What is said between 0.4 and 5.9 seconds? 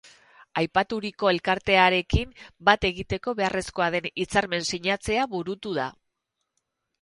Aipaturiko elkartearekin bat egiteko beharrezkoa den hitzarmen-sinatzea burutu da.